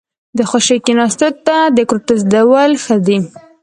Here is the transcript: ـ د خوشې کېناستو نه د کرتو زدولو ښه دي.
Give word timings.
ـ 0.19 0.37
د 0.37 0.39
خوشې 0.49 0.77
کېناستو 0.85 1.27
نه 1.47 1.57
د 1.75 1.77
کرتو 1.89 2.13
زدولو 2.21 2.77
ښه 2.83 2.95
دي. 3.05 3.17